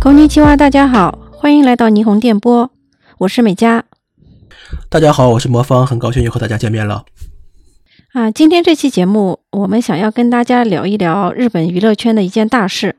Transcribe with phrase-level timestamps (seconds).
[0.00, 2.70] こんにちは，大家好，欢迎来到霓虹电波，
[3.18, 3.84] 我是美嘉。
[4.88, 7.04] 大家好，我是魔方，很高兴又和大家见面了。
[8.12, 12.96] 啊，今天这期节目，我们想要跟大家聊一聊日本娱乐圈的一件大事。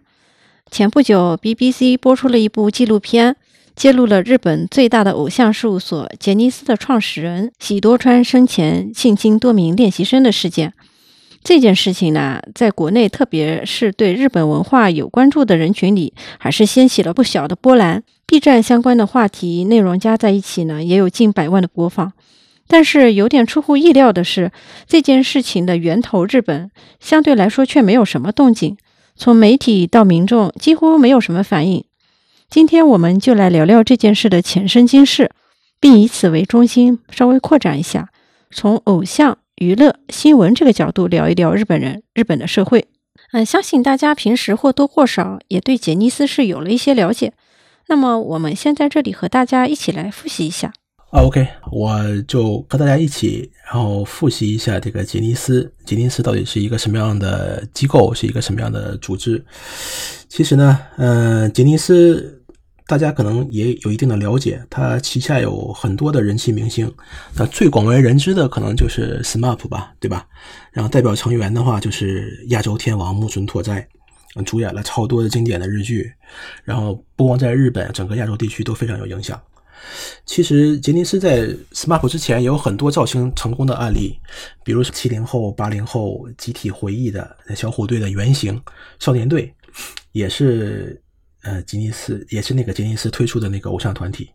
[0.69, 3.37] 前不久，BBC 播出了一部纪录片，
[3.75, 10.73] 揭露了日本最大的偶像事务所杰尼斯的创始人喜多川生前性侵多名练习生的事件。
[11.44, 18.04] 这件事情呢，在国内，特别是对日本文化有关注的人群里，还是掀起了不小的波澜。
[18.26, 22.12] B 站相关的话题内容加在一起呢，也有近百万的播放。
[22.68, 24.52] 但是有点出乎意料的是，
[24.86, 26.70] 这件事情的源头日本
[27.00, 28.76] 相对来说却没有什么动静，
[29.16, 31.84] 从媒体到民众几乎没有什么反应。
[32.48, 35.32] 今天我们就来聊聊这件事的前生今世，
[35.80, 38.08] 并以此为中心稍微扩展一下，
[38.50, 39.38] 从偶像。
[39.62, 42.88] 娱乐新闻这个角度聊一聊日本人、日本的社会。
[43.30, 47.32] 嗯，相信大家平时或多或少也对杰尼斯是有了一些了解。
[47.86, 50.72] 那么，我们先在这里和大家一起来复习一下。
[51.12, 51.96] 啊，OK，我
[52.26, 55.72] 就和大家一起，然后复习一下这个杰尼斯。
[55.84, 59.44] 杰尼斯到底是一个什么样的机构，是一个什么样的组织？
[60.28, 62.41] 其实呢，嗯，杰尼斯。
[62.92, 66.94] 大家可能也有一定的了解，他旗下有很多的人气明星，
[67.34, 70.28] 那最广为人知的可能就是 SMAP 吧，对吧？
[70.72, 73.88] 然后代表成员的话就是亚洲天王木村拓哉，
[74.44, 76.12] 主演了超多的经典的日剧，
[76.64, 79.40] 然后不光在日本，整个亚洲地区都非常有影响。
[80.26, 84.18] 其实杰尼斯在 SMAP 之前也有很多造星成功的案例，
[84.62, 88.60] 比如七零后、八零后集体回忆的小虎队的原型
[88.98, 89.50] 少年队，
[90.12, 91.01] 也是。
[91.42, 94.30] 呃，吉尼斯也是那个杰尼斯推出的那个偶像团体。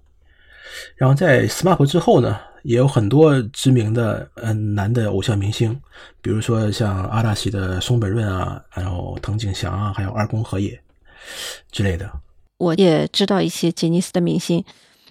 [0.96, 5.80] 然后在 SMAP 之后呢，也有很多知名的嗯男的偶像明星，
[6.22, 10.80] 比如说像阿拉西的松本润啊，还有藤井翔啊，还有二宫和也
[11.72, 12.12] 之类的。
[12.58, 14.64] 我也知道一些杰尼斯的明星，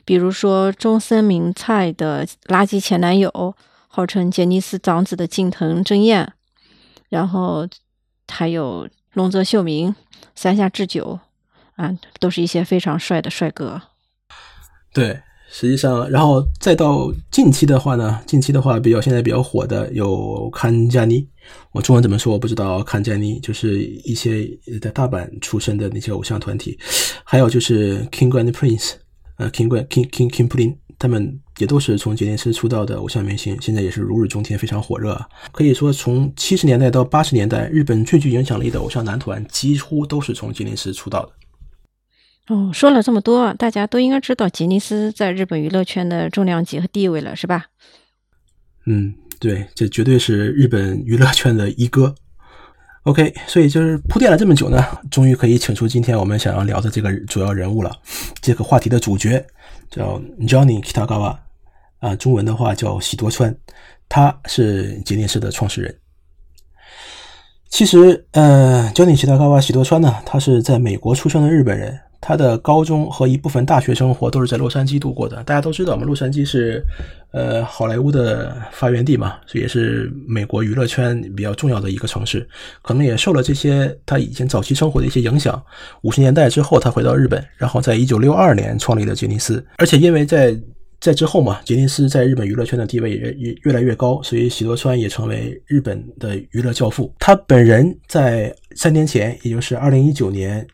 [0.04, 3.56] 比如说中森明菜的垃圾前男友，
[3.88, 6.32] 号称杰尼斯长子的近藤真彦，
[7.08, 7.66] 然后
[8.28, 9.94] 还有龙泽秀明、
[10.34, 11.18] 三下智久。
[11.76, 13.80] 啊，都是一些非常帅的帅哥。
[14.92, 15.18] 对，
[15.50, 21.28] 实际上，然后再到近期的话呢，近期的话比较现在比较火的有康佳妮，
[21.72, 22.82] 我中文怎么说我不知道。
[22.82, 24.48] 康佳妮就是一些
[24.80, 26.78] 在大阪出身的那些偶像团体，
[27.24, 28.94] 还有就是 King and Prince，
[29.36, 35.20] 呃，King King King King Prince，他们也都是从杰尼斯出道的偶像明星，现在也是如日中天，非常火热。
[35.52, 41.32] 可以说，从七十年代到八十年代，日本最具影响力的偶像男团几乎都是从杰尼斯出道的。
[42.48, 47.66] 哦，说了这么多，大家都应该知道吉尼斯在日本娱乐圈的重量级和地位了，是吧？
[48.86, 52.14] 嗯，对，这绝对是日本娱乐圈的一哥。
[53.02, 54.80] OK，所以就是铺垫了这么久呢，
[55.10, 57.90] 终于可以请出今天我们想要聊的这个主要人物了。
[58.40, 59.44] 这个话题的主角
[59.90, 61.36] 叫 Johnny Kitagawa，
[61.98, 63.56] 啊，中文的话叫喜多川，
[64.08, 65.92] 他是吉尼斯的创始人。
[67.68, 72.00] 其实，呃，Johnny Kitagawa 喜多川呢，他是在美国出生的日本人。
[72.20, 75.42] 他的高中和一部分大学生活都是在洛杉矶度过的。
[75.44, 76.82] 大家都知道，我们洛杉矶是，
[77.30, 82.48] 呃，好莱坞的发源地嘛，所以也是美国娱乐圈比较重要的一个城市。
[82.82, 85.62] 可能也受了这些他以前早期生活的一些影响。
[86.02, 89.64] 五十年代之后，他回到日本，然后在一九六二年创立了杰尼斯。
[89.76, 90.58] 而且因为在
[90.98, 97.14] 在之后嘛，杰尼斯在日本娱乐圈的地位也越越来越高，所以喜多川也成为日本的娱乐教父。
[97.18, 100.66] 他本人在三年前，也就是二零一九年。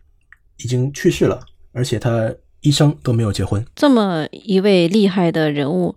[0.64, 1.40] 已经去世了，
[1.72, 3.64] 而且他一生都没有结婚。
[3.74, 5.96] 这么一位厉害的人物，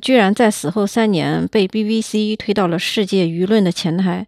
[0.00, 4.26] 居然在死后三年被 BBC 推到了世界舆论的前台，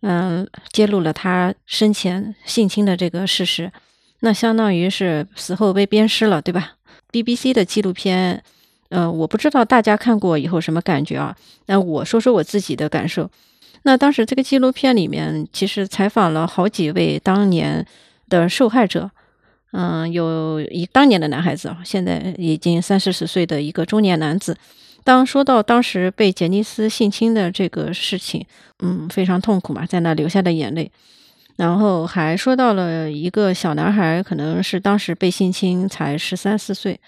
[0.00, 3.70] 嗯，揭露了他生前性侵的这个事实，
[4.20, 6.76] 那相当于是死后被鞭尸了，对吧
[7.12, 8.42] ？BBC 的纪录片，
[8.88, 11.36] 嗯，我不知道大家看过以后什么感觉啊？
[11.66, 13.30] 那我说说我自己的感受。
[13.82, 17.86] 那当时这个纪录片里面，其实采访了好几位当年。
[18.30, 19.10] 的受害者，
[19.72, 24.56] 嗯，有一当年的男孩子啊，现在已经三四十岁的一个中年男子。
[25.04, 28.46] 当说到当时被杰尼斯性侵的这个事情，
[28.78, 30.90] 嗯，非常痛苦嘛，在那流下的眼泪。
[31.56, 36.98] 然后还说到了一个小男孩，可能是当时被性侵才十三四岁。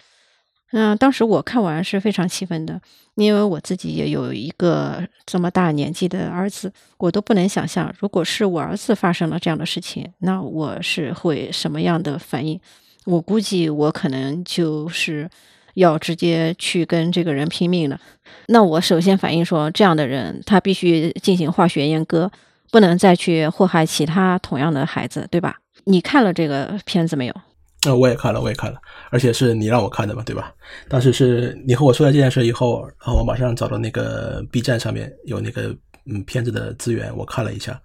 [0.72, 2.80] 嗯，当时我看完是非常气愤的，
[3.14, 12.58] 因为我自己也有一个这么大年纪的儿子，我都不能想象，如果是我儿子发生了这样的事情，那我是会什么样的反应？
[13.04, 15.28] 我估计我可能就是
[15.74, 18.00] 要直接去跟这个人拼命了。
[18.46, 22.30] 那我首先反应说，这样的人他必须进行化学阉割，
[22.70, 25.58] 不能再去祸害其他同样的孩子，对吧？
[25.84, 27.34] 你看了这个片子没有？
[27.84, 28.78] 那我也看了，我也看了，
[29.10, 30.54] 而且是你让我看的嘛，对吧？
[30.88, 35.74] 当时是你和我说了这件事以后，然后我马上找到那个 B 站上面有那个
[36.06, 37.80] 嗯片子的资源，我看了一下，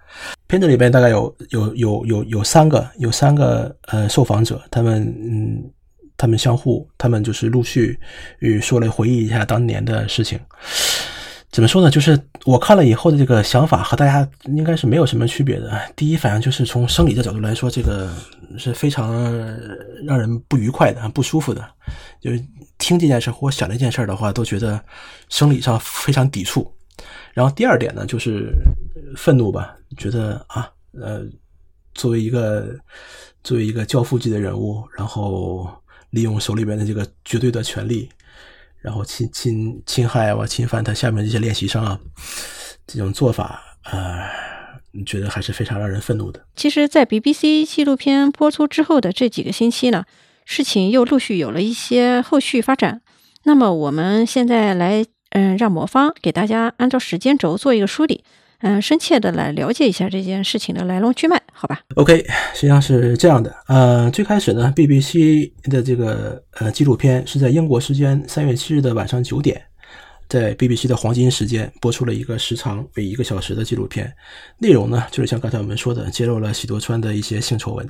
[0.48, 5.64] 片子里边大概有有有有有三个有三个呃受访者，他们嗯
[6.16, 8.00] 他们相互他们就是陆续
[8.40, 10.40] 与说了回忆一下当年的事情。
[11.50, 11.90] 怎么说呢？
[11.90, 15.80] 就是我看了以后的这个想法和大家应该是没有什么区别的。
[15.96, 18.14] 第一反应就是从生理的角度来说，这个
[18.58, 19.14] 是非常
[20.06, 21.66] 让人不愉快的、不舒服的。
[22.20, 22.46] 就是
[22.78, 24.80] 听这件事或想这件事的话，都觉得
[25.30, 26.72] 生理上非常抵触。
[27.34, 28.54] 然后第二点呢，就是
[29.16, 31.24] 愤怒吧，觉得啊，呃，
[31.94, 32.76] 作为一个
[33.44, 35.70] 作为一个教父级的人物，然后
[36.10, 38.10] 利用手里边的这个绝对的权利。
[38.82, 42.00] 然后侵侵侵害啊，侵犯他下面这些练习生啊，
[42.86, 44.30] 这种做法，呃，
[45.06, 46.46] 觉得还是非常让人愤怒的。
[46.56, 50.06] 其实，在 BBC 纪录片播出之后的这几个星期呢，
[50.46, 53.02] 事情又陆续有了一些后续发展。
[53.44, 58.24] 那么，我们现在来，嗯，让魔方给大家按照时间轴做一个梳理。
[58.62, 62.26] 嗯，深切的来了解一下这件事情的来龙去脉，好吧？OK，
[62.56, 63.56] 实际上是这样的。
[63.68, 69.62] 呃，最开始呢，BBC 的这个呃纪录片是在英国时间三月七日的晚上九点，
[70.28, 74.12] 在 BBC 的黄金时间播出了一个时长为一个小时的纪录片，
[74.58, 77.88] 内容呢就是像刚才我们说的，揭露了喜多川的一些性丑闻。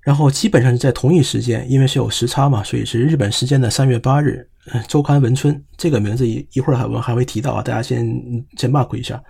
[0.00, 4.48] 然后基本上是在同一时间，因为是有时差嘛，所以是日本时间的三月八日。
[4.86, 8.06] 周刊文春这个名字一一会儿还我还会提到啊，大家先
[8.56, 9.20] 先 mark 一下。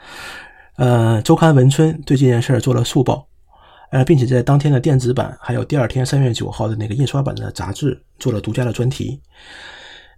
[0.76, 3.26] 呃，周刊文春对这件事儿做了速报，
[3.92, 9.20] 呃，并且在当天的电子版，还有第二天三月九号的那个印刷版的杂志做了独家的专题。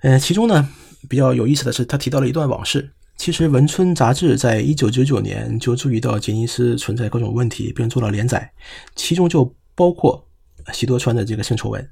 [0.02, 0.68] 呃，其中呢
[1.08, 2.90] 比较有意思的是，他提到了一段往事。
[3.16, 8.50] 其实文春杂志在一九九九年就注意到杰尼斯存在各种问题，并做了连载，
[8.96, 10.26] 其中就包括
[10.72, 11.88] 喜多川的这个性丑闻。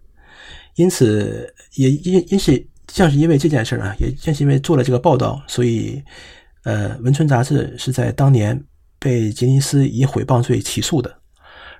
[0.74, 2.66] 因此，也因因是。
[2.92, 6.02] 像是因为这件事儿啊，也正是因为做了这个报道，所以，
[6.64, 8.62] 呃，文春杂志是在当年
[8.98, 11.10] 被杰尼斯以毁谤罪起诉的。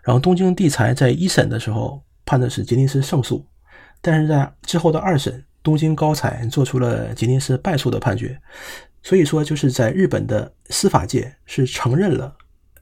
[0.03, 3.47] 然后东京地裁在一审的时候判的是杰尼斯胜诉，
[4.01, 8.41] 但是在之后的二审，东京高裁做出了杰尼斯败诉的判决。
[9.03, 12.35] 所以说，就是在日本的司法界是承认了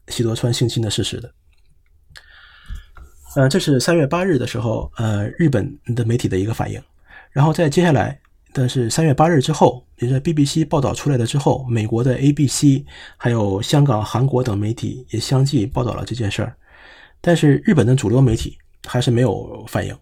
[0.06, 1.34] 喜多川性侵的事实的。
[3.34, 6.80] 呃，这是三月八日的时候，呃，日本的媒体的一个反应。
[7.30, 8.18] 然后在接下来
[8.52, 12.84] 的是三月八日之后，也是 BBC 报道出来的之后，美国的 ABC
[13.16, 16.54] 还有香港、韩国等媒体也相继报道了这件事儿。
[17.20, 19.96] 但是日本的主流媒体还是没有反应。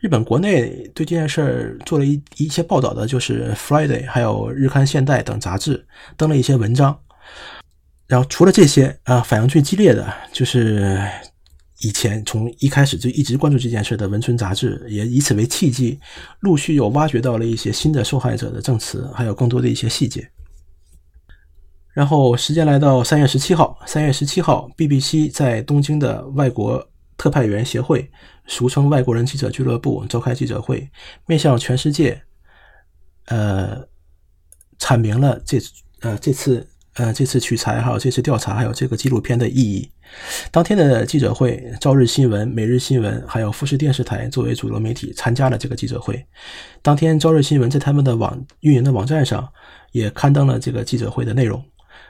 [0.00, 5.86] 日本国内对这件事儿做了一一些报道的，就是 Friday 还有日刊现代等杂志
[6.16, 6.98] 登了一些文章。
[8.06, 11.00] 然后除了这些啊，反应最激烈的就是。
[11.80, 15.98] 以前从一开始就一直关注这件事的《文春》杂志，也以此为契机，
[16.40, 20.28] 陆续又挖掘到了一些新的受害者的证词，还有更多的一些细节。
[21.92, 26.84] 然后时间来到三月十七号，三月十七号，BBC 在东京的外国
[27.16, 28.10] 特派员协会，
[28.46, 30.90] 俗称外国人记者俱乐部，召开记者会，
[31.26, 32.20] 面向全世界，
[33.26, 33.86] 呃，
[34.80, 35.58] 阐明了这
[36.00, 36.68] 呃这次。
[36.98, 39.88] 呃，这次取材还有这次调查，还有这个纪录片的意义。
[40.50, 46.26] 当天的记者会，朝日新闻、每日新闻还有富士电视台作为主流媒体参加了这个记者会。
[46.82, 49.48] 当天，朝日新闻在他们的网运营的网站上
[49.92, 51.64] 也刊登了这个记者会的内容。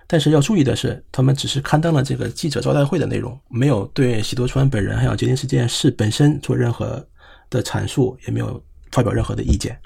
[0.07, 7.07] 但是要注意的是，他们只是刊登了这个记者招待会的内容，没有对喜多川本人还有杰尼斯件事本身做任何
[7.51, 9.79] 的阐述，也没有发表任何的意见。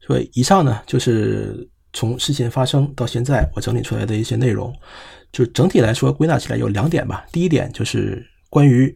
[0.00, 1.68] 所以，以上呢就是。
[1.96, 4.70] 从事件发生到现在，我整理出来的一些内容，
[5.32, 7.24] 就整体来说归纳起来有两点吧。
[7.32, 8.94] 第一点就是关于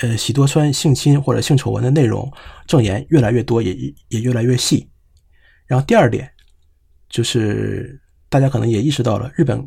[0.00, 2.28] 呃喜多川性侵或者性丑闻的内容，
[2.66, 3.72] 证言越来越多，也
[4.08, 4.90] 也越来越细。
[5.64, 6.28] 然后第二点
[7.08, 9.64] 就是大家可能也意识到了，日本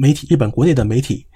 [0.00, 1.26] 媒体、日本国内的媒体。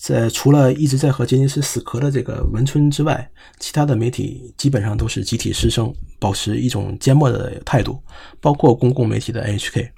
[0.00, 8.02] 在除了一直在和杰尼斯死磕的这个文春之外，其他的媒体基本上都是集体失声，保持一种缄默的态度，
[8.40, 9.90] 包括公共媒体的 HK。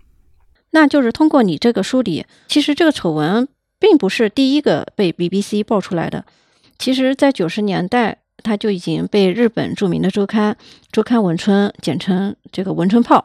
[0.73, 3.47] 那就是通过你这个梳理，其实这个丑闻
[3.78, 6.25] 并不是第一个被 BBC 爆出来的。
[6.80, 10.54] 其实，在九十年代，它就已经被日本著名的周刊
[10.90, 13.25] 《周刊文春》简称这个“文春炮”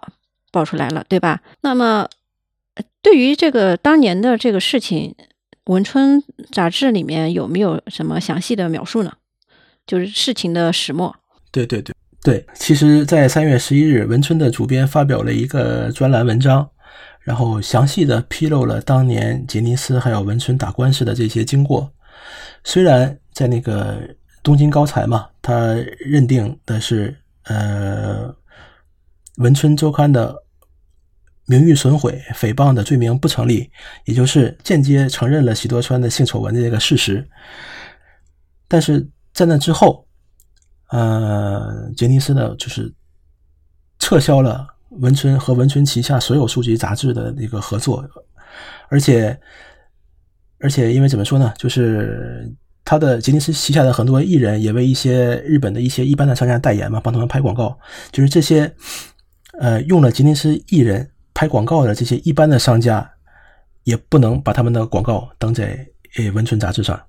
[0.53, 1.41] 爆出来了，对吧？
[1.61, 2.07] 那么，
[3.01, 5.15] 对于这个当年的这个事情。
[5.67, 6.21] 文春
[6.51, 9.13] 杂志里面有没有什么详细的描述呢？
[9.85, 11.15] 就是事情的始末。
[11.51, 16.69] 对对对对，其实，在三月十一日，文春的主编发表了一个专栏文章，
[17.21, 21.89] 然后详细的披露了当年杰尼斯还有文春打官司的这些经过。
[22.63, 23.97] 虽然在那个
[24.43, 28.33] 东京高裁嘛，他认定的是呃
[29.37, 30.35] 文春周刊的
[31.47, 33.69] 名誉损毁、诽谤的罪名不成立，
[34.05, 37.27] 也就是间接承认了喜多川的性丑闻的这个事实。
[38.67, 40.05] 但是在那之后，
[40.89, 42.93] 呃，杰尼斯呢就是
[43.97, 48.05] 撤销了文春和文春旗下所有书籍杂志的那个合作，
[48.89, 49.39] 而且
[50.59, 57.79] 而且因为怎么说呢，就是他的杰尼斯旗下的很多艺人也为一些日本的一些一般的商家代言嘛，帮他们拍广告，
[58.11, 58.73] 就是这些
[59.59, 63.07] 呃用了杰尼斯艺人拍广告的这些一般的商家，
[63.83, 66.99] 也不能把他们的广告登在呃文春杂志上。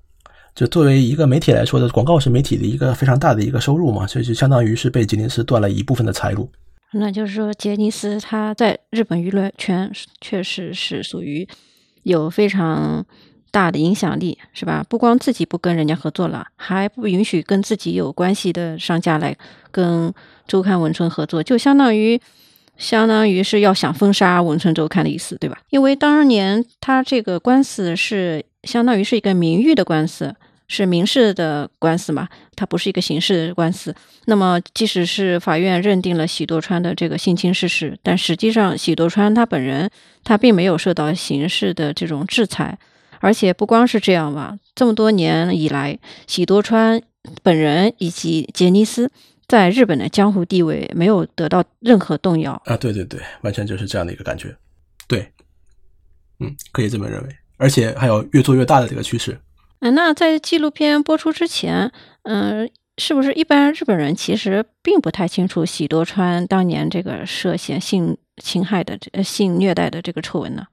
[0.53, 6.51] 就作为一个媒体来说的，广告是媒体的一个非常大的一个收入嘛，所以就相当于是被杰尼斯断了一部分的财路。
[6.91, 11.47] 那就是说，杰尼斯他在日本娱乐圈确实是属于
[12.03, 13.03] 有非常
[13.49, 14.85] 大的影响力，是吧？
[14.87, 19.35] 不光自己不跟人家合作了，还不允许跟自己有关系的商家来
[19.71, 20.13] 跟
[20.47, 22.21] 周刊文春合作，就相当于
[22.79, 25.59] 相当于是要想封杀文春周刊的意思，对吧？
[25.69, 30.35] 因为当年他这个官司是相当于是一个名誉的官司。
[30.71, 32.29] 是民事的官司嘛？
[32.55, 33.91] 它不是一个刑事官司。
[34.25, 39.89] 那么，即使是法院认定了喜多川的这个性侵事实，但实际上喜多川他本人
[40.23, 42.77] 他并没有受到刑事的这种制裁。
[43.19, 47.01] 而且不光是这样吧，这么多年以来，喜多川
[47.41, 49.09] 本人以及杰尼斯
[49.49, 52.77] 在日本的江湖地位没有得到任何动摇啊！
[52.77, 54.55] 对对对，完全就是这样的一个感觉。
[55.07, 55.29] 对，
[56.39, 57.35] 嗯，可以这么认为。
[57.57, 59.37] 而且还有越做越大的这个趋势。
[59.79, 61.91] 嗯，那在纪录片播出之前，
[62.23, 70.67] 嗯，是不是一般日本人其实并不太清楚喜多川当年这个涉嫌性侵害的、呃性虐待的这个丑闻呢？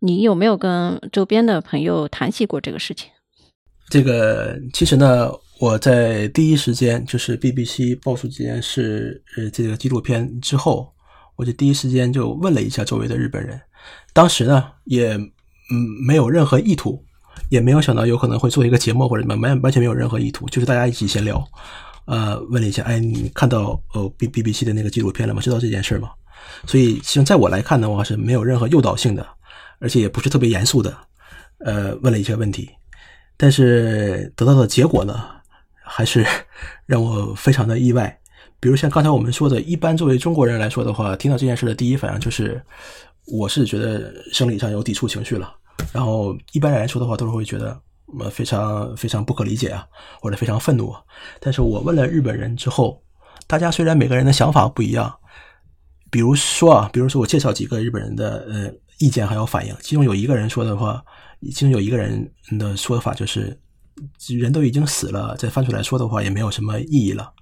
[0.00, 3.10] 你有没有跟周边的朋友谈起过这个事情？
[3.88, 10.92] 这个其实呢，我在第一时间就是 BBC 爆出这件事，呃，这个纪录片之后，
[11.36, 13.60] 我就第一时间就问了一下周围的日本人，
[14.12, 15.26] 当时呢也嗯
[16.06, 17.02] 没有任何意图。
[17.50, 21.46] 也没有想到有可能会做一个节目或者什么，完完全没有任何意图，就是大家一起闲聊。
[22.06, 25.40] 呃，问了一下，哎，你看到呃 B B B C 的那个纪录片了吗？
[25.40, 26.08] 知道这件事吗？
[26.66, 29.24] 所以，其实在我来看的话，是没有任何诱导性的，
[29.78, 30.96] 而且也不是特别严肃的。
[31.58, 32.70] 呃，问了一些问题，
[33.36, 35.22] 但是得到的结果呢，
[35.86, 36.26] 还是
[36.84, 38.18] 让我非常的意外。
[38.58, 42.60] 比如像刚才我们说的，一般作为中国人来说的话，听到这件事的第一反应就是，
[43.26, 45.54] 我是觉得生理上有抵触情绪了。
[45.92, 47.78] 然后一般来说的话，都是会觉得
[48.18, 49.86] 呃非常非常不可理解啊，
[50.20, 50.94] 或者非常愤怒。
[51.38, 53.02] 但是我问了日本人之后，
[53.46, 55.14] 大家虽然每个人的想法不一样，
[56.10, 61.04] 比如说啊，比如说我介绍几个日本人的呃意见还有反应，其中有一个人说的话，
[61.42, 63.56] 其中有一个人的说法就是，
[64.38, 67.32] 人都已经死了，再翻出来说的话也没有什么意义了。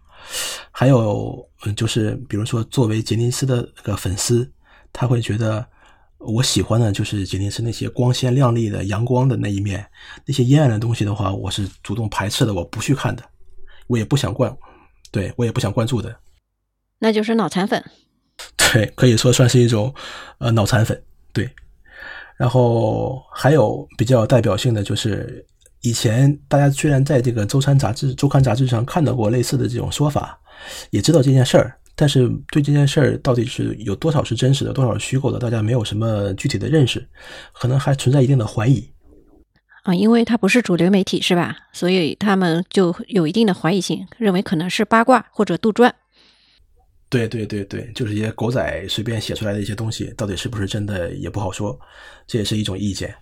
[0.70, 4.50] 还有嗯，就是比如说作为杰尼斯的那个粉丝，
[4.92, 5.66] 他会觉得。
[6.26, 9.86] 我喜欢的就是杰尼斯那些光鲜亮丽的阳光的那一面，
[10.24, 13.22] 那些阴暗的东西的话，我是主动排斥的，我不去看的，
[13.88, 14.56] 我也不想关，
[15.10, 16.16] 对我也不想关注的，
[16.98, 17.84] 那就是脑残粉，
[18.56, 19.94] 对，可以说算是一种
[20.38, 20.98] 呃脑残粉，
[21.30, 21.50] 对。
[22.38, 25.44] 然后还有比较代表性的就是，
[25.84, 30.40] 以前大家虽然在这个周刊杂志、周刊杂志上看到过类似的这种说法，
[30.88, 31.78] 也知道这件事儿。
[31.94, 37.06] 但是对这件事儿到底是有多少是真实的，多少是虚构的，大家没有什么具体的认识，
[37.52, 38.90] 可能还存在一定的怀疑
[39.82, 41.54] 啊，因为它不是主流媒体，是吧？
[41.74, 45.92] 所以他们就有一定的怀疑性，认为可能是八卦或者杜撰。
[47.10, 51.78] 对对对对，就是一些狗仔随便写出来的一些东西，到底是不是真的也不好说，
[52.26, 53.14] 这也是一种意见。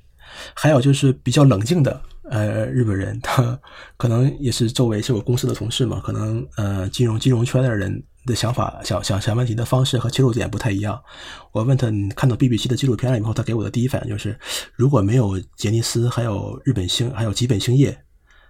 [0.55, 2.01] 还有就是比较冷静的
[2.33, 3.57] 呃日本人，他
[3.97, 8.03] 可能也是周围是我公司的同事嘛，可能呃金融金融圈的人。
[8.25, 11.03] 的想法、想想想问题的方式和切入点不太一样。
[11.51, 14.39] 我问他，你看到 BBC 的纪录片了以后，他给我的第一反应就是：
[14.77, 17.99] 如果没有杰尼斯，还有日本星，还有吉本兴业，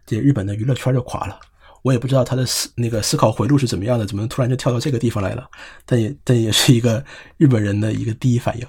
[0.04, 1.40] 这日本的娱乐圈就垮了。
[1.82, 5.48] 我也不知道他的思那个思考回路是怎么样的，怎么突然就跳到这个地方来了？
[5.86, 7.02] 但也但也是一个
[7.38, 8.66] 日本人的一个第一反应。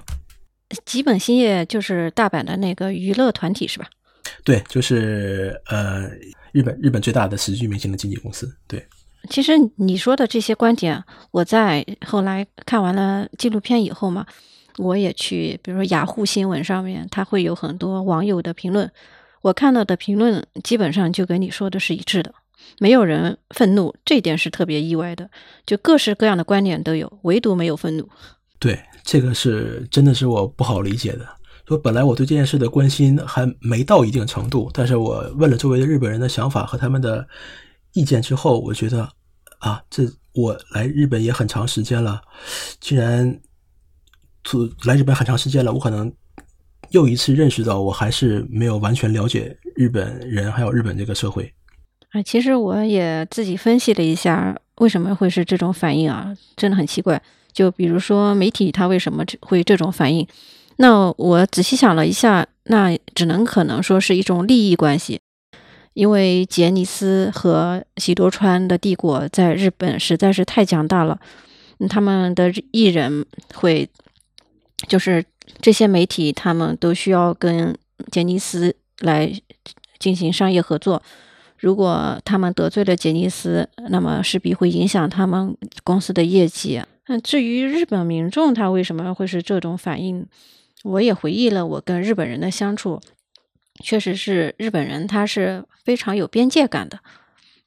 [0.86, 3.89] 吉本兴业就是大阪的那个娱乐团体是吧？
[4.43, 6.09] 对，就是呃，
[6.51, 8.53] 日本日本最大的喜剧明星的经纪公司。
[8.67, 8.85] 对。
[9.29, 14.25] 其实你说的这些观点，我在后来看完了纪录片以后嘛，
[14.77, 18.91] 我也去，比如说雅虎新闻上面，它会有很多网友的评论，
[19.41, 22.33] 我看到的评论基本上就跟你说的是一致的，
[22.79, 25.29] 没有人愤怒，这点是特别意外的，
[25.65, 28.09] 就各式各样的观点都有，唯独没有愤怒。
[28.59, 31.25] 对，这个是真的是我不好理解的。
[31.67, 37.27] 说本来我对这件事的关心还没到一定程度，但是我问了周围的日本人的想法和他们的。
[37.96, 39.08] 意见之后，我觉得
[39.60, 40.03] 啊，这
[40.34, 42.20] 我来日本也很长时间了，
[42.79, 43.39] 既然
[44.86, 46.12] 来日本很长时间了，我可能
[46.89, 51.53] 又一次认识到，我还是没有完全了解日本人还有日本这个社会。
[52.10, 56.36] 啊，其实我也自己分析了一下，为什么会是这种反应啊？
[56.55, 57.22] 真的很奇怪。
[57.51, 60.27] 就比如说媒体，它为什么会这种反应？
[60.77, 65.19] 那我仔细想了一下，那只能可能说是一种利益关系，
[65.93, 71.19] 因为杰尼斯和喜多川的帝国在日本实在是太强大了，
[71.89, 73.87] 他们的艺人会，
[74.87, 75.23] 就是
[75.61, 77.77] 这些媒体，他们都需要跟
[78.11, 79.31] 杰尼斯来
[79.99, 81.01] 进行商业合作。
[81.57, 86.81] 如果他们得罪了杰尼斯，那么势必会影响他们公司的业绩。
[87.07, 90.25] 那至于日本民众，他为什么会是这种反应？
[90.83, 93.01] 我也回忆了我跟日本人的相处，
[93.83, 96.99] 确实是日本人他是非常有边界感的，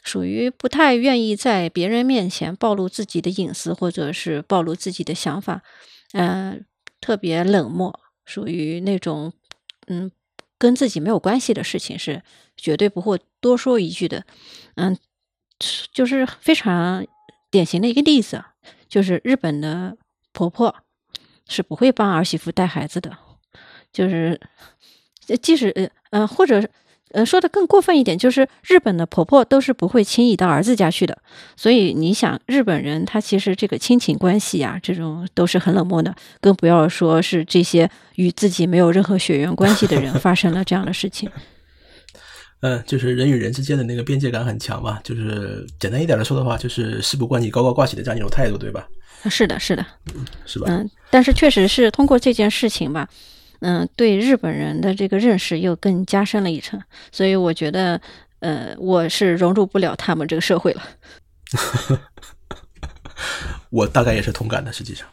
[0.05, 5.63] 属于不太愿意在别人面前暴露自己的隐私或者是暴露自己的想法，
[6.13, 6.65] 嗯，
[7.01, 9.33] 特别冷漠，属于那种
[9.89, 10.11] 嗯
[10.59, 12.23] 跟自己没有关系的事情是
[12.57, 14.25] 绝对不会多说一句的，
[14.77, 14.97] 嗯，
[15.93, 17.07] 就是非常
[17.51, 18.45] 典型的一个例子，
[18.89, 19.97] 就是日本的
[20.33, 20.77] 婆婆。
[21.49, 23.17] 是不会帮儿媳妇带孩子的，
[23.93, 24.41] 就是，
[25.41, 26.69] 即使呃呃，或者
[27.13, 31.17] 呃说的更过分一点，就是日本的婆婆都是不会轻易到儿子家去的。
[31.57, 41.31] 所以你想，日本人他其实这个亲情关系呀，这种都是很冷漠的，更不要说是这些与自己没有任何血缘关系的人发生了这样的事情。
[42.61, 48.89] 嗯，就是人与人之间的那个边界感很强嘛，就是简单一点来说的话，就是事不关己高高挂起的这样一种态度，对吧？
[49.29, 49.85] 是的，是的，
[50.47, 50.67] 是吧？
[50.69, 53.09] 嗯，但是确实是通过这件事情吧，
[53.61, 58.01] 嗯，对日本人的这个认识又更加深了一层，所以我觉得，
[58.39, 60.83] 呃，我是融入不了他们这个社会了。
[63.71, 65.07] 我大概也是同感的，实际上，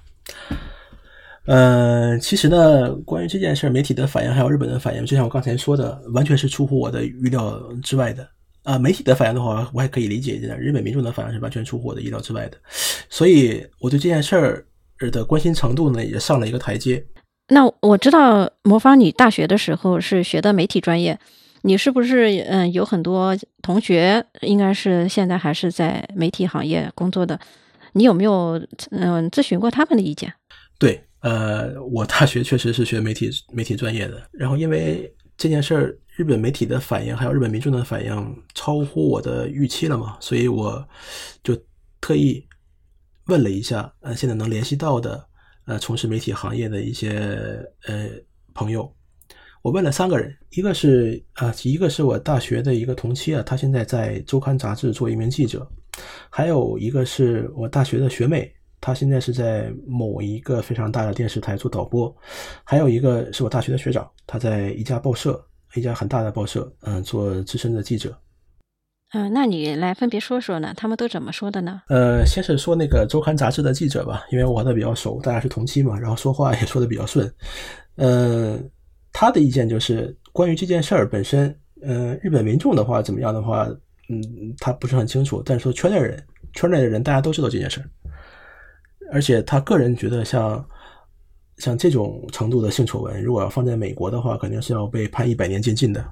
[1.45, 8.27] 嗯，其实呢，关于这件事，媒体的反应还有日本的反应，就像我刚才说的，完全是出乎我的预料之外的。
[8.63, 12.58] 啊，媒体的反应的话，我还可以理解一点；日本民众的反应是完全出乎我的意料之外的，
[13.10, 14.65] 所以我对这件事儿
[15.12, 17.06] 的关心程度呢，也上了一个台阶。
[17.49, 21.19] 那我知道魔方，你大学的时候是学的媒体专业，
[21.63, 27.38] 你是不是嗯有很多同学，应该是现在还是在媒体行业工作的？
[27.91, 30.34] 你有没有嗯咨询过他们的意见？
[30.79, 35.97] 对，呃，我大学确实是学媒体媒体专业的，然后因为这件事儿。
[36.15, 40.15] 日本媒体的反应，还有日本民众的反应，超乎我的预期了嘛？
[40.19, 40.88] 所以我
[41.41, 41.59] 就
[41.99, 42.47] 特意
[43.25, 45.27] 问了一下，呃，现在能联系到的，
[45.65, 47.12] 呃，从事媒体行业的一些
[47.88, 48.09] 呃
[48.53, 48.95] 朋友，
[49.63, 55.67] 我问了三个人，一个是啊，一个是我大学的一个同期啊，他现在在周刊杂志做一名记者，
[56.29, 58.53] 还有一个是我大学的学妹，
[58.84, 62.13] 她现在是在某一个非常大的电视台做导播，
[62.65, 65.41] 还有一个是我大学的学长，他在一家报社。
[65.76, 68.15] 一家很大的报社，嗯，做资深的记者。
[69.13, 70.72] 嗯，那你来分别说说呢？
[70.78, 71.82] 他们都怎么说的呢？
[71.88, 77.28] 呃，先是说那个周刊杂志的记者吧，因为我和他比较熟，大家是同期嘛，然后说话也说的比较顺。
[77.96, 78.60] 呃，
[79.12, 83.67] 他的意见就是关于这件事儿本身，呃，日本民众的话怎么样的话，
[84.10, 84.22] 嗯，
[84.60, 85.41] 他不是很清楚。
[85.43, 87.89] 但是说圈内人，圈内的人大家都知道这件事儿，
[89.13, 90.65] 而且他个人觉得像。
[91.60, 96.04] 像这种程度的性丑闻，如果要放在美国的话，肯定是要被判一百年监禁的。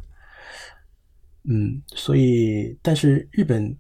[1.46, 3.76] 嗯，所以，但是日本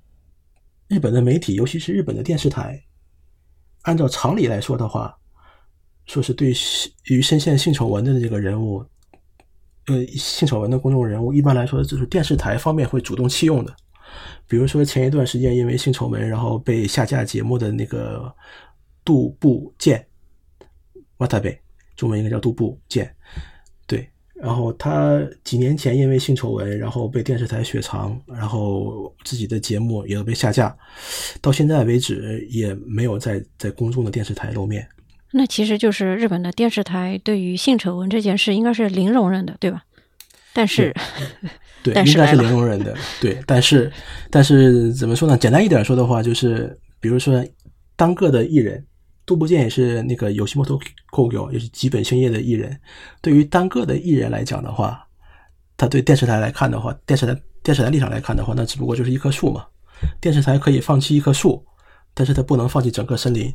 [0.87, 2.83] 日本的媒体，尤其是日本的电视台，
[3.83, 5.15] 按照常理来说的话，
[6.07, 6.51] 说是对
[7.05, 8.83] 于深陷性丑闻的这个人物，
[9.85, 13.73] 呃，性丑闻的公众人物，一般来说就是电视台方面会主动弃用的。
[14.47, 18.33] 比如说前一段时间因为性丑闻然后被下架节目的那个
[19.03, 20.05] 杜部健。
[21.17, 21.55] 瓦塔贝，
[21.95, 23.13] 中文应该叫杜布建，
[23.85, 24.09] 对。
[24.33, 30.75] 然后他几年前因为性丑闻，然后被电视台雪藏，然后自己的节目也被下架，
[31.39, 34.87] 到现在为止也没有在在公众的电视台露面。
[35.29, 39.83] 那其实就是日本的电视台对于性丑闻这件事应该是零容忍的，对吧？
[40.53, 40.91] 但是，
[41.83, 43.37] 对，应该是零容忍的，对。
[43.45, 43.91] 但是，
[44.31, 45.37] 但是怎么说呢？
[45.37, 47.45] 简单一点说的话，就是比如说
[47.95, 48.83] 单个的艺人。
[49.31, 50.77] 杜部健也是那个有西摩托
[51.09, 52.77] Kogyo，也是吉本兴业的艺人。
[53.21, 55.07] 对于单个的艺人来讲的话，
[55.77, 59.65] 他对电视台来看的话，电视台电视台立场来看的话，那只不过就是一棵树嘛。
[60.19, 61.65] 电视台可以放弃一棵树，
[62.13, 63.49] 但是他不能放弃整个森林。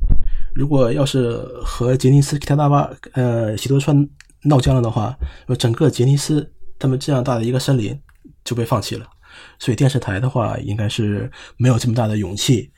[0.55, 4.09] 如果要是和杰尼斯、其他大巴、呃喜多川
[4.45, 5.15] 闹僵了的话，
[5.59, 8.01] 整个杰尼斯他们这样大的一个森林
[8.45, 9.07] 就被放弃了。
[9.59, 12.73] 所以电视台的话，应该是没有这么大的勇气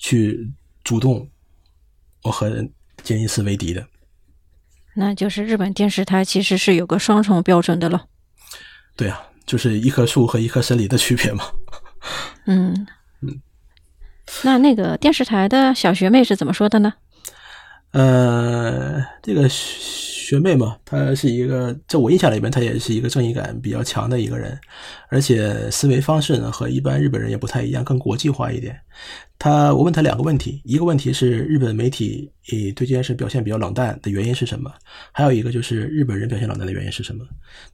[0.00, 0.50] 去
[0.82, 1.28] 主动
[2.22, 2.68] 我和
[3.02, 3.86] 杰尼斯为敌的。
[4.94, 8.06] 那就是日本电视台其实是有个双重标准的了。
[8.96, 11.44] 对啊，就是一棵树和一棵森林的区别嘛。
[12.46, 12.86] 嗯
[13.20, 13.40] 嗯，
[14.42, 16.94] 那那个电视台的小学妹是怎么说的呢？
[17.92, 24.58] 呃，这个学妹嘛，她是一个在我印象里面，她也是一个正义感比较强的一个人，
[25.08, 28.78] 而且思维方式呢和一般日本人也不太一样，更国际化一点。
[29.38, 34.70] 她我问她两个问题，一个问题是日本媒体诶对这件事表现比较冷淡的原因是什么？
[35.10, 37.24] 还有一个就是日本人表现冷淡的原因是什么？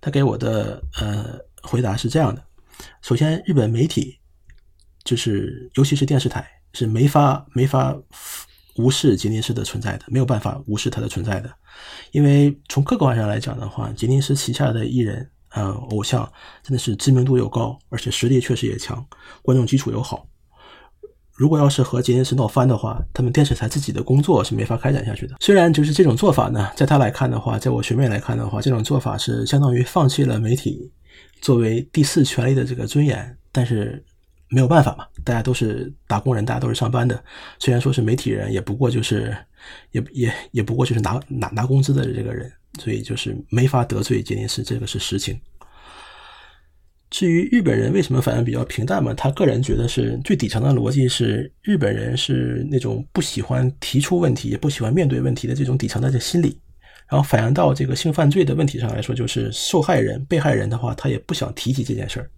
[0.01, 2.41] 她给我的呃回答是这样的：
[3.03, 4.17] 首先，日本媒体
[5.03, 8.01] 就是尤其是电视台是没法没法。
[8.77, 11.51] 无视杰尼斯的存在的，没有办法无视他的存在的，
[12.11, 16.29] 因为从客观上来讲的话，杰尼斯旗下的艺人啊，偶像
[16.63, 19.07] 真的是知名度又高，而且实力确实也强，
[19.43, 20.27] 观众基础又好。
[21.33, 25.37] 如果要是和杰尼斯闹翻的话，他们电视台自己的工作是没法开展下去的。
[25.41, 30.91] 虽然就是这种做法呢，在他来看的话，在我学妹来看的话，这种做法是相当于放弃了媒体
[31.41, 34.05] 作为第四权利的这个尊严，但是。
[34.55, 37.21] 没有办法嘛，大家都是打工人，大家都是上班的。
[37.59, 39.37] 虽然说是媒体人，也不过就是，
[39.91, 45.37] 也也也不过就是拿拿拿工资的这个人，所以就是没法得罪杰尼斯，这个是实情。
[47.11, 56.61] 至于日本人为什么反应比较平淡嘛，他个人觉得是最底层的逻辑是日本人是那种不喜欢提出问题，也不喜欢面对问题的这种底层的这心理。
[57.09, 62.31] 然后反映到这个性犯罪的问题上来说，就是受害人、被害人的话，他也不想提起这件事儿。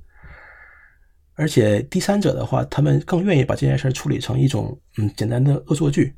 [1.37, 6.17] 而且第三者的话，他们更愿意把这件事处理成一种嗯简单的恶作剧，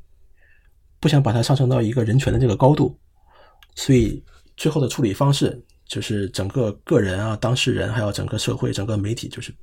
[0.99, 2.97] 不想把它上升到一个人权的这个高度，
[3.75, 4.23] 所以
[4.55, 9.53] 最后的处理方式就是整个个人啊、当事人还有整个社会、整个媒体，就是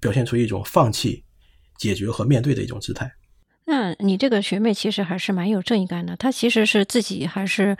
[0.00, 1.24] 表现出一种放弃
[1.78, 3.10] 解决和面对的一种姿态。
[3.66, 7.76] 那你这个学妹其实还是蛮有正义感的，她其实是自己还是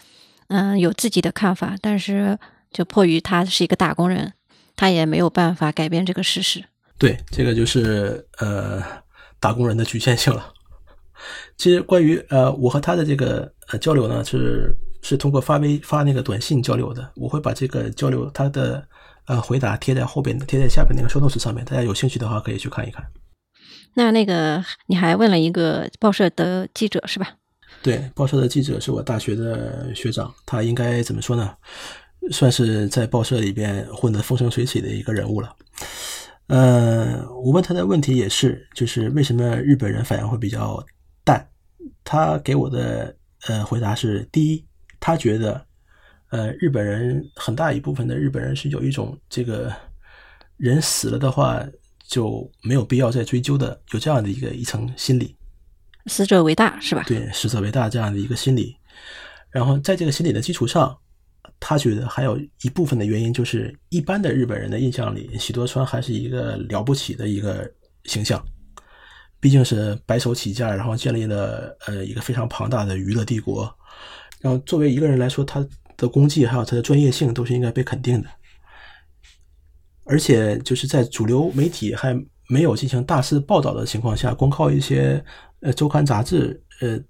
[0.49, 2.39] 嗯有自己的看法，但是
[2.71, 4.33] 就迫于她是一个打工人，
[4.77, 6.65] 她也没有办法改变这个事实。
[6.99, 8.83] 对，这个就是呃
[9.41, 10.53] 打工人的局限性了。
[11.57, 17.11] 其实关于呃我和他的这个呃交流呢，是是通过发微发那个短信交流的。
[17.17, 18.87] 我会把这个交流他的
[19.27, 23.05] 呃回答贴在后边贴在下边那个收 notes 上面，大家有兴趣的话可以去看一看。
[23.95, 27.37] 那那个你还问了一个报社的记者是吧？
[27.83, 31.55] 对，报社的记者是我大学的学长，他应该怎么说呢？
[32.31, 35.55] 算是在报社里边混得风生水起的一个人物了。
[36.47, 40.85] 呃，我问他的问题也是，就是为什么日本人反应会比较
[41.25, 41.43] 淡？
[42.05, 44.63] 他给我的呃回答是：第一，
[45.01, 45.65] 他觉得
[46.29, 49.73] 呃日本人很大一部分的日本人是有一种这个
[50.59, 51.65] 人死了的话
[52.07, 55.35] 就没有必要再追究的，有这样的一个一层心理，
[56.07, 57.03] 死者为大是吧？
[57.07, 58.77] 对，死者为大这样的一个心理。
[59.51, 60.99] 然后在这个心理的基础上。
[61.61, 67.71] 他觉得还有一部分的原因就是，一般的日本人的印象里，喜多川还是一个了不起的一个
[68.05, 68.45] 形象，
[69.41, 73.75] 毕竟是白手起家，然后建立了呃一个非常庞大的娱乐帝国。
[74.41, 78.29] 然后作为一个人来说，他的功绩还有他的专业性都是应该被肯定的。
[80.05, 82.15] 而且就是在主流媒体还
[82.51, 85.25] 没有进行大肆报道的情况下，光靠一些
[85.61, 87.01] 呃周刊杂志呃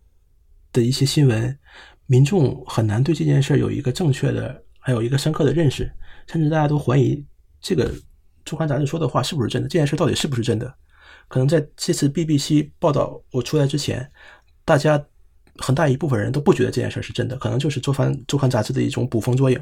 [0.73, 1.59] 的一些新闻。
[2.07, 5.91] 民众很难对这件事有一个正确的，还有一个深刻的认识，
[6.27, 7.25] 甚至大家都怀疑
[7.61, 7.91] 这个
[8.45, 10.75] 周刊杂志说的话是不是真的，这件事到底是不是真的？
[11.29, 14.07] 可能在这次 BBC 报道我出来之前，
[14.65, 15.03] 大家
[15.57, 19.59] 很大一部分人都不觉得这件事是真的，可能就是周刊周刊杂志的一种捕风捉影。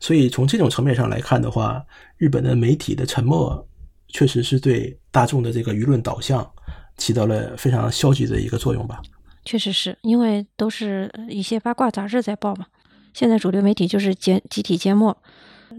[0.00, 1.84] 所以从这种层面上来看的话，
[2.16, 3.66] 日本的媒体的沉默
[4.08, 6.50] 确实是对大众的这个舆论导向
[6.96, 9.02] 起到了非常消极的一个作用吧。
[9.44, 12.66] 确实是因为都是一些八卦杂志在报嘛。
[13.12, 15.16] 现在主流媒体就是缄集体缄默。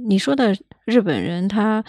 [0.07, 1.83] 你说的日本人，他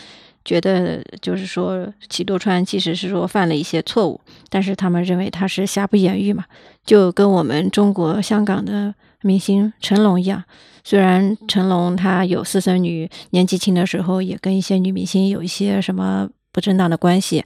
[0.45, 6.45] 觉得就是说，齐多川即使是说犯了一些错误，但是他们认为他是瑕不掩瑜嘛，
[6.85, 10.45] 就跟我们中国香港的明星成龙一样。
[10.85, 17.45] 虽然成龙他有私生女，年纪轻的时候也跟一些女明星有一些什么不正当的关系。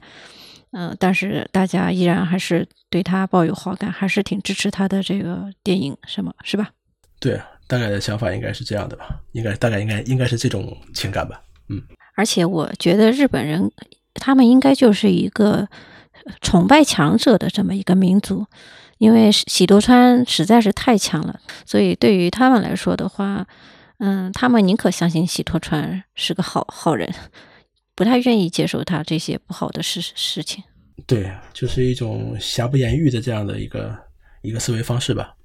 [0.71, 6.69] 嗯，但是大家依然还是对他抱有好感，还是挺支持他的这个电影，什么是吧？
[7.19, 11.41] 对，大概的想法应该是这样的吧，应该大概应该应该是这种情感吧。
[11.69, 11.81] 嗯，
[12.15, 13.69] 而且我觉得日本人
[14.13, 15.67] 他们应该就是一个
[16.39, 18.45] 崇拜强者的这么一个民族，
[18.97, 23.45] 因为喜多川实在是太强了，所以对于他们来说的话，
[23.99, 27.13] 嗯，他们宁可相信喜多川是个好好人。
[28.01, 30.63] 不太愿意接受他这些不好的事事情。
[31.05, 33.95] 对，就是一种瑕不掩瑜的这样的一个
[34.41, 35.35] 一个思维方式吧。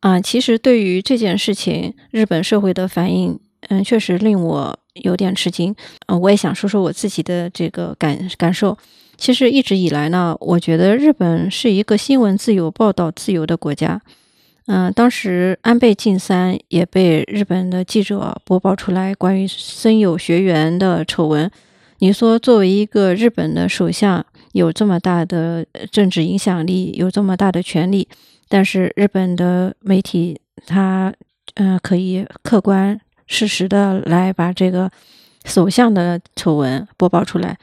[0.00, 5.76] 啊，其实对于这件事情，日本社会的反应，嗯，确实令我有点吃惊。
[6.06, 8.78] 嗯，我也想说说我自己的这个感感受。
[9.18, 14.00] 其实一直以来呢，我觉得日本是一个新闻自由、报道自由的国家。
[14.70, 21.50] 嗯，当时安倍晋三也被日本的记者播报出来关于森友学园的丑闻。
[22.00, 28.06] 你说，作为一个日本的首相，有这么大的政治影响力，有这么大的权力，
[28.46, 31.14] 但是日本的媒体他
[31.54, 34.90] 嗯可以客观事实的来把这个
[35.46, 37.56] 首相的丑闻播报出来。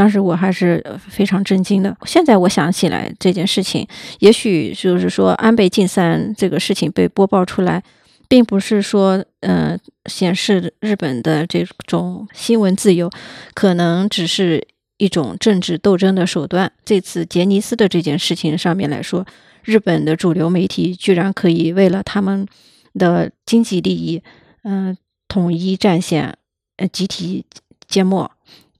[0.00, 1.94] 当时我还是非常震惊的。
[2.06, 3.86] 现在我想起来这件事情，
[4.20, 7.82] 也许就是说安倍晋三这个事情被播报出来，
[8.26, 13.10] 并不是说，呃，显示日本的这种新闻自由，
[13.52, 16.72] 可能只是一种政治斗争的手段。
[16.82, 19.26] 这次杰尼斯的这件事情上面来说，
[19.64, 22.46] 日本的主流媒体居然可以为了他们
[22.94, 24.22] 的经济利益，
[24.62, 24.96] 嗯，
[25.28, 26.38] 统一战线，
[26.78, 27.44] 呃，集体
[27.86, 28.30] 缄默。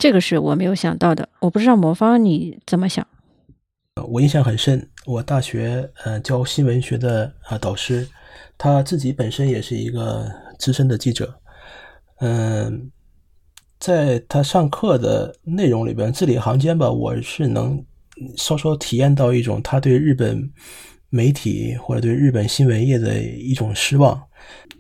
[0.00, 3.06] 这个是我没有想到的，我不知道魔方你怎么想？
[4.08, 8.08] 我印象很深，我大学呃教新闻学的啊导师，
[8.56, 10.26] 他自己本身也是一个
[10.58, 11.38] 资深的记者，
[12.20, 12.90] 嗯，
[13.78, 17.84] 在他上课的内容里边字里行间吧，我是能
[18.38, 20.50] 稍稍体验到一种他对日本
[21.10, 24.18] 媒体或者对日本新闻业的一种失望。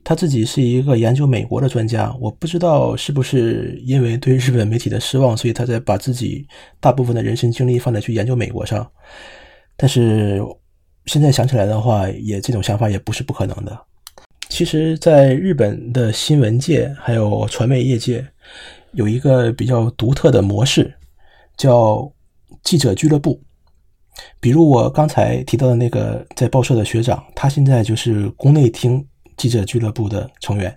[0.02, 6.46] 他自己是一个研究美国的专家，我不知道是不是因为对日本媒体的失望，所以他在把自己
[6.80, 8.90] 大部分的人生精力放在去研究美国上。
[9.76, 10.42] 但是
[11.06, 13.78] 现在想起来的话，也这种想法也不是不可能的。
[14.48, 18.26] 其实，在日本的新闻界还有传媒业界，
[18.92, 20.92] 有一个比较独特的模式，
[21.56, 22.10] 叫
[22.64, 23.40] 记者俱乐部。
[24.40, 29.06] 比如我刚才提到的那个在报社的学长，他现在就是宫内厅。
[29.40, 30.76] 记者俱乐部的成员，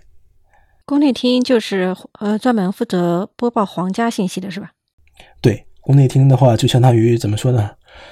[0.85, 4.71] 宫内厅就是呃专门负责播报皇家信息的是吧？
[5.41, 7.71] 对，宫内厅的话就相当于怎么说呢？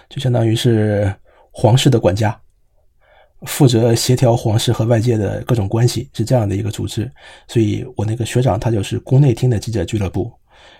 [0.09, 1.15] 就相当于是
[1.51, 2.37] 皇室的管家，
[3.47, 7.09] 负责协调皇室和外界的各种关系，是这样的一个组织。
[7.47, 10.29] 所以我那个学长他就是宫内厅的记者俱乐部。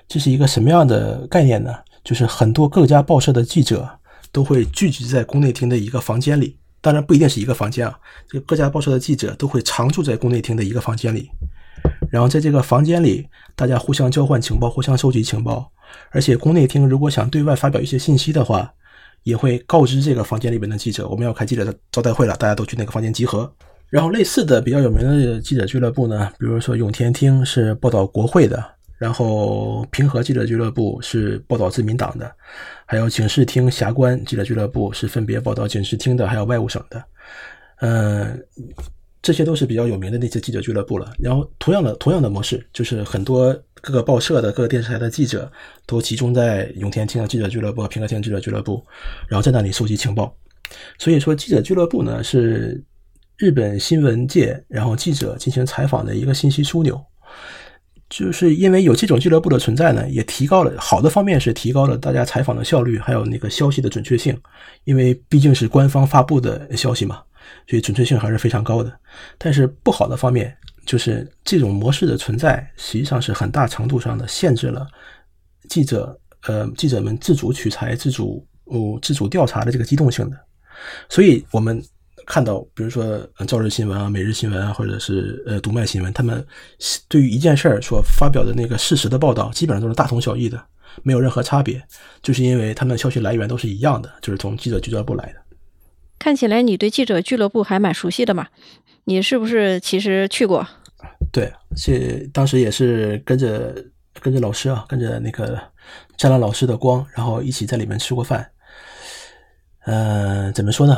[0.06, 1.74] 这是一个什么样的概念呢？
[2.04, 3.90] 就是很多各家报社的记者
[4.34, 6.58] 都会聚集在宫内厅的一个房间里。
[6.82, 11.30] 当然不一定是一个房间啊，这各家报社的记者都会常住在宫内厅的一个房间里，
[12.10, 15.72] 然后在这个房间里，大家互相交换情报，互相收集情报。
[16.10, 18.74] 而且宫内厅如果想对外发表一些信息的话，
[19.24, 23.54] 也会告知这个房间里边的记者，我们要开记者招待会了，大家都去那个房间集合。
[23.90, 28.81] 然后类似的比较有名的记者俱乐部呢，比如说永田厅是报道国会的。
[29.02, 32.32] 然后平和记者俱乐部是报道自民党的，
[32.86, 37.04] 还有警视厅霞关记者俱乐部是分别报道警视厅的，还有外务省的，
[37.80, 38.40] 嗯，
[39.20, 41.12] 这些都是比较有名的那些记者俱乐部了。
[41.18, 45.52] 然后同样的同样的模式，就是很多各个报社的各个电视台的记者
[45.88, 48.86] 都集中在永田厅的记者俱乐部、平和厅记者俱乐部，
[49.28, 50.32] 然后在那里收集情报。
[51.00, 52.80] 所以说，记者俱乐部呢是
[53.38, 57.04] 日本新闻界然后记者进行采访的一个信息枢纽。
[58.12, 64.38] 就是因为有这种俱乐部的存在呢，也提高了好的方面是提高了大家采访的效率，还有那个消息的准确性。
[64.84, 67.24] 因为毕竟是官方发布的消息嘛，
[67.70, 68.92] 所以准确性还是非常高的。
[69.38, 70.54] 但是不好的方面
[70.86, 74.86] 就是这种模式的存在，实际上是很大程度上的限制了
[75.70, 80.38] 记者呃记者们自主取材、自主哦自主调查的这个机动性的。
[81.08, 81.82] 所以我们。
[82.32, 83.04] 看到，比如说
[83.46, 86.42] 《朝日新闻》啊、《每日新闻》啊，或者是呃《读卖新闻》，他们
[87.10, 90.58] 对于一件事儿所发表的那个事实的报道，基本上都是大同小异的，
[91.04, 91.84] 没有任何差别，
[92.22, 95.42] 就是因为他们的消息来源都是一样的，就是从记者俱乐部来的。
[96.20, 98.48] 看起来你对记者俱乐部还蛮熟悉的嘛？
[99.04, 100.66] 你是不是其实去过？
[101.34, 103.76] 对，这当时也是跟着
[104.22, 105.60] 跟着老师啊，跟着那个
[106.16, 108.50] 沾了老师的光，然后一起在里面吃过饭。
[109.86, 110.96] 嗯，怎么说呢？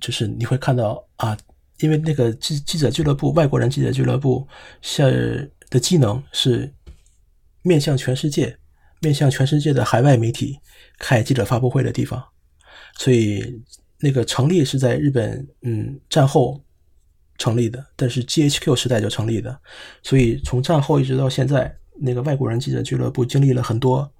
[0.00, 1.36] 就是你会看到啊，
[1.80, 4.46] 因为那个记记者俱乐部，外国人记者俱乐部
[4.82, 6.72] 是的技能是
[7.62, 8.56] 面向全世界，
[9.00, 10.58] 面向全世界的海外媒体
[10.98, 12.22] 开记者发布会的地方，
[12.98, 13.62] 所以
[14.00, 16.62] 那个成立是在日本，嗯，战后
[17.36, 19.60] 成立的，但是 GHQ 时代就成立的，
[20.02, 24.10] 所以从战后一直到现在，那个外国人记者俱乐部经历了很多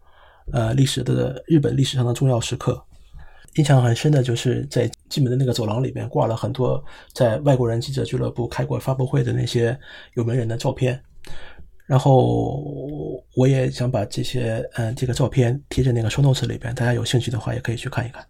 [0.52, 2.85] 呃历史的日本历史上的重要时刻。
[3.54, 6.82] 印象很深的就是在进门的那个走廊里面挂了很多
[7.12, 9.78] 在外国人记者俱乐部开过发布会的那些
[10.14, 11.00] 有名人的照片，
[11.87, 12.62] 然后
[13.34, 18.24] 我也想把这些嗯这个照片贴在那个 show notes 里边，大家有兴趣的话也可以去看一看。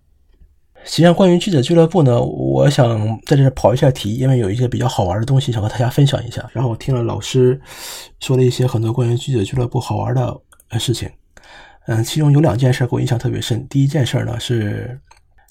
[0.85, 6.48] 实际上，关于记者俱乐部呢，我想在这跑一下题，因为有一些比较好玩的东西想和大家分享一下。
[6.52, 7.61] 然后我听了老师
[8.20, 10.40] 说了一些很多关于记者俱乐部好玩的
[10.78, 11.11] 事情，
[11.88, 13.66] 嗯，其中有两件事给我印象特别深。
[13.68, 14.98] 第一件事呢是，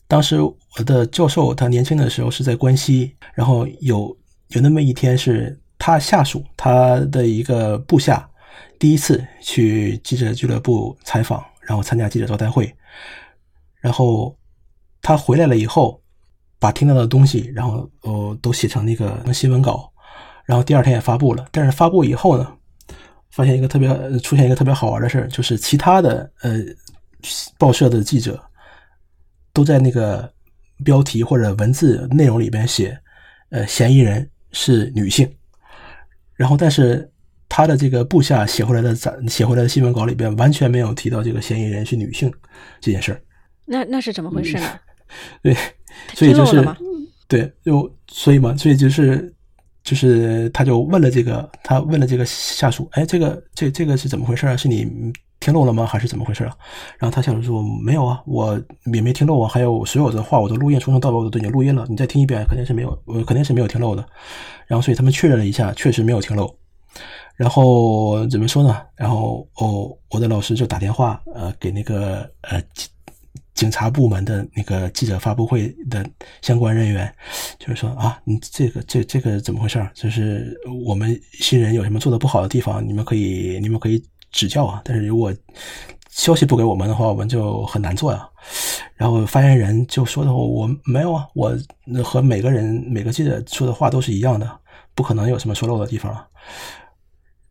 [0.07, 4.15] 当时我的教授他年轻的时候是在关西，然后有
[4.49, 8.27] 有那么一天是他下属他的一个部下
[8.79, 12.73] 第一次去记者俱乐部采访，然后参加记者招待会，
[13.79, 14.35] 然后。
[14.99, 16.01] 他回来了以后，
[16.59, 19.89] 把听到的东西，然后呃都写成那个新闻稿，
[20.43, 21.47] 然后第二天也发布了。
[21.49, 22.51] 但是发布以后呢，
[23.31, 23.87] 发现一个特别
[24.19, 26.59] 出现一个特别好玩的事儿，就是其他的呃
[27.57, 28.43] 报社的记者
[29.57, 30.31] 都在那个
[30.83, 32.95] 标题或者文字内容里边写，
[33.49, 35.27] 呃嫌疑人是女性，
[36.35, 37.11] 然后但是
[37.49, 42.31] 他的这个部下写回来的咱写回来的新闻稿里边完全没有提到这个嫌疑人是女性
[42.79, 43.19] 这件事儿。
[43.65, 44.79] 那那是怎么回事呢？
[45.41, 45.57] 对，
[46.13, 46.63] 所以就是
[47.27, 49.33] 对，就所以嘛，所以就是
[49.83, 54.55] 就是他就问了这个，他问了这个下属，哎，这个这这个是怎么回事啊？
[54.55, 54.85] 是你
[55.39, 55.85] 听漏了吗？
[55.85, 56.55] 还是怎么回事啊？
[56.97, 58.59] 然后他下属说没有啊，我
[58.93, 64.05] 也没听漏啊，还有所有的话我都录音，从头到尾我都已经录音了，你再听一遍，肯定是没有，我肯定是没有听漏的。
[64.67, 66.53] 然后所以他们确认了一下，确实没有听漏。
[67.35, 68.81] 然后怎么说呢？
[68.95, 72.61] 然后哦，我的老师就打电话呃给那个呃。
[73.53, 76.07] 警察部门的那个记者发布会的
[76.43, 77.11] 相关人员，
[77.57, 79.83] 就是说啊，你这个这这个怎么回事？
[79.95, 83.99] 就是我们新人有什么做的不好的地方，你们可以你们可以
[84.31, 84.81] 指教啊。
[84.83, 85.33] 但是如果
[86.09, 88.27] 消息不给我们的话，我们就很难做呀。
[88.95, 91.55] 然后发言人就说的话，我没有啊，我
[92.03, 94.59] 和每个人每个记者说的话都是一样的，
[94.95, 96.27] 不可能有什么说漏的地方啊。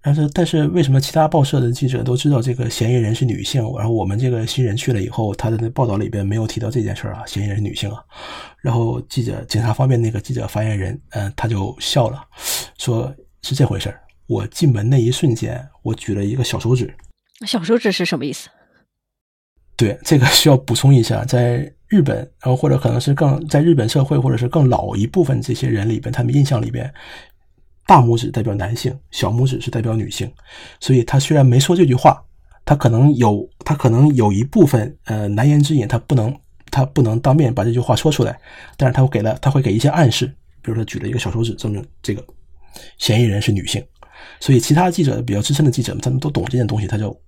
[0.03, 3.61] 但是，但是为什么其他报社的记者都知道这个嫌疑人是女性？
[3.77, 8.01] 然后我们这个新人去了以后，他的那报道里边没有提到这件事啊，嫌疑人是女性啊。
[8.61, 12.23] 然后记者、警察方面那个记者发言人，嗯，他就笑了，
[12.79, 13.13] 说
[13.43, 14.01] 是这回事儿。
[14.27, 16.95] 我进门那一瞬间，我举了一个小手指。
[17.47, 18.49] 小手指是什么意思？
[19.77, 26.93] 对，这个需要补充一下，在日本，然后或者可能是更在日本社会，或者是更老一部分这些人里边，他们印象里边。
[27.89, 30.29] 大拇指代表男性，小拇指是代表女性，
[30.81, 32.21] 所以他虽然没说这句话，
[32.65, 36.37] 他可能有他可能有一部分呃难言之隐，他不能
[36.73, 38.37] 他不能当面把这句话说出来，
[38.77, 40.27] 但是他会给了他会给一些暗示，
[40.63, 42.25] 比如说举了一个小手指，证明这个
[42.99, 43.81] 嫌疑人是女性，
[44.41, 47.19] 所以其他记者比较资深的记者他们都懂这件东西，他就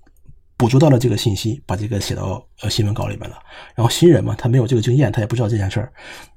[0.57, 3.39] 捕捉到了这个信息，把这个写到呃新闻稿里面了。
[3.75, 5.93] 然后新人嘛，他没有这个经验，他也不知道这件事儿，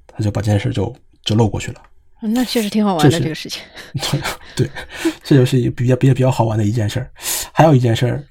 [0.07, 1.81] 他就把这件事就就漏过去了。
[2.23, 3.63] 那确实挺好玩的这个事情，
[4.55, 4.69] 对，
[5.23, 7.09] 这就是一比较比较比较好玩的一件事儿。
[7.51, 8.23] 还有一件事儿，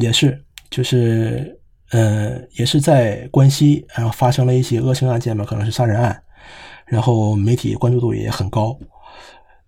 [0.00, 1.54] 也是就是
[1.90, 6.18] 呃，也是在关西，然后发生了一些恶性案件嘛，可能是杀人案，
[6.86, 8.74] 然后媒体关注度也很高。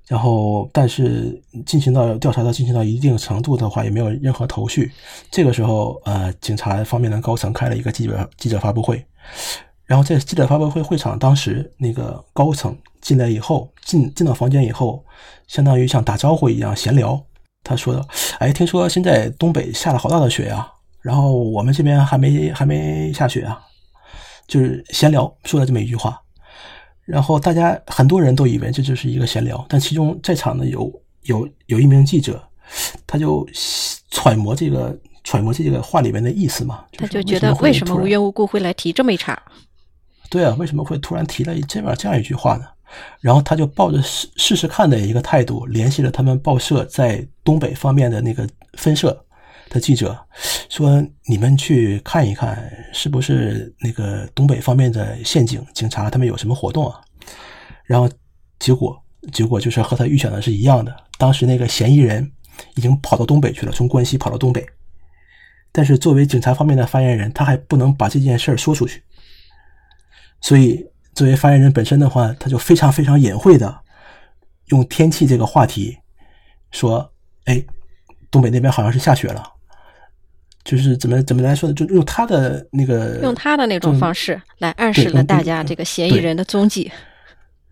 [0.08, 4.90] 然后，但是进行到调查到进行到一定程度的话，也没有任何头绪。
[5.30, 9.04] 这个时候，呃，警察方面的高层开了一个记者记者发布会。
[9.84, 15.04] 然后在记者发布会会场，当时那个高层进来以后，进进到房间以后，
[15.46, 17.22] 相当于像打招呼一样闲聊。
[17.62, 18.02] 他说的
[18.40, 20.66] ：“哎，听说现在东北下了好大的雪呀，
[21.02, 23.60] 然后我们这边还没还没下雪啊。”
[24.48, 26.18] 就是闲聊说了这么一句话，
[27.08, 30.92] 然后大家很多人都以为这就是一个闲聊，但其中在场的有
[31.22, 32.38] 有有一名记者，
[33.06, 33.48] 他就
[34.10, 34.94] 揣摩这个
[35.24, 39.42] 揣摩这个话里面的意思嘛，他就觉得为什么无缘无故会来提这么一茬。
[40.28, 42.66] 对啊，为什么会突然提了这样这样一句话呢？
[43.20, 49.24] 然后他就抱着试试试看的一个态度，联系了他们报社在东北方面的那个分社
[49.70, 50.18] 的记者，
[50.68, 57.00] 说：“你们去看一看，是不是那个东北方面的陷阱警察他们有什么活动啊？”
[57.84, 58.08] 然后
[58.58, 62.30] 结果结果就是和他预想的是一样的，当时那个嫌疑人
[62.74, 64.66] 已经跑到东北去了，从关西跑到东北，
[65.72, 69.02] 但是作为警察方面的发言人，他还不能把这件事儿说出去。
[70.40, 73.80] 所以，作为发言人本身的话，他就非常非常隐晦的
[74.66, 75.98] 用天气这个话题
[76.70, 77.12] 说
[77.46, 77.64] ：“哎，
[78.30, 79.52] 东北那边好像是下雪了。”
[80.68, 81.74] 就是怎么怎么来说呢？
[81.74, 86.92] 就用他的那个用他的那种方式来暗示了大家这个嫌疑人的踪迹。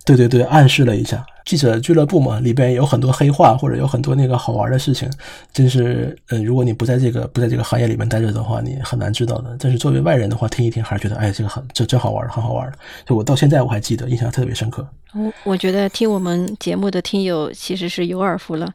[0.06, 1.22] 对对对，暗示了一下。
[1.44, 5.10] 记者俱乐部嘛，里边有很多黑话，或者有很多那个好玩的事情，
[5.52, 9.54] 真是，嗯，如果你不在这个不在这个行业里面待着的话，你很难知道的。
[9.60, 12.78] 但是作为外人的话，听一听还是觉得，哎，这个很这真好玩，很好玩的。
[13.04, 14.88] 就我到现在我还记得，印象特别深刻。
[15.12, 18.72] 我我觉得听我们节目的听友其实是有耳福了。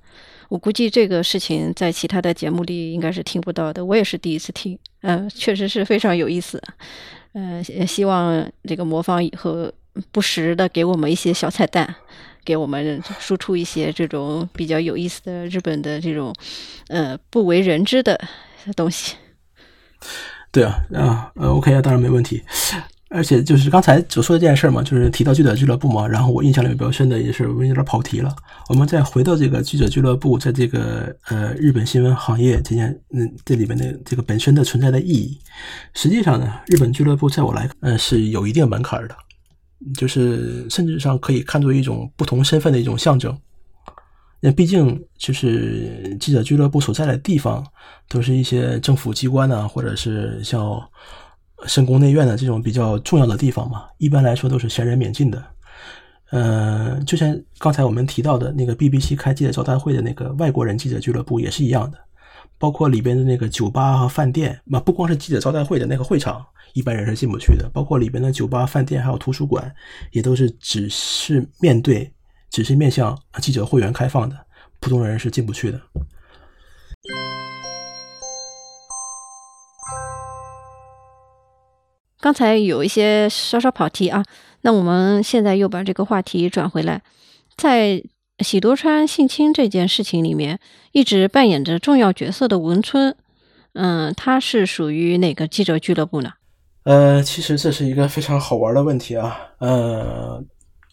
[0.52, 6.62] 我估计这个事情在其他的节目里应该是听不到的，我也是第一次听，嗯，确实是非常有意思，
[7.32, 9.72] 嗯，希望这个魔方以后
[10.12, 11.96] 不时的给我们一些小彩蛋，
[12.44, 16.36] 给我们输出一些这种比较有意思的日本的这种，
[16.90, 18.20] 呃，不为人知的
[18.76, 19.16] 东西。
[20.52, 22.44] 对啊，啊，呃，OK 啊，当然没问题。
[23.14, 28.34] 而且就是刚才所说的这件事嘛，就是提到记者俱乐部嘛，然后我印象里面比较深的也是我们有点跑题了。
[28.70, 35.38] 我们再回到这个记者俱乐部，在这个呃日本新闻行业这件嗯这里面的这个本身的存在的意义，
[35.94, 39.16] 实际上呢，日本俱乐部在我来嗯是有一定门槛的，
[39.98, 43.38] 就是甚至上可以看作一种不同身份的一种象征。
[44.40, 47.62] 那毕竟就是记者俱乐部所在的地方，
[48.08, 50.82] 都是一些政府机关呢，或者是像。
[51.68, 55.44] 深宫内院的这种比较重要的地方嘛，一般来说都是闲人免进的。
[56.32, 61.98] 呃，就像刚才我们提到的那个 BBC 开记者招待会的那个外国人记者俱乐部也是一样的，
[62.58, 67.70] 包括里边的那个酒吧和饭店，那不光是记者招待会的那个会场，一般人是进不去的。
[67.74, 69.70] 包括里边的酒吧、饭店还有图书馆，
[70.12, 72.10] 也都是只是面对、
[72.50, 74.38] 只是面向记者会员开放的，
[74.80, 75.82] 普通人是进不去的。
[82.22, 84.24] 刚才有一些稍稍跑题啊，
[84.62, 87.02] 那我们现在又把这个话题转回来，
[87.58, 88.02] 在
[88.40, 90.60] 喜多川性侵这件事情里面，
[90.92, 93.16] 一直扮演着重要角色的文春，
[93.74, 96.32] 嗯，他是属于哪个记者俱乐部呢？
[96.84, 100.44] 呃，其实这是一个非常好玩的问题啊，呃，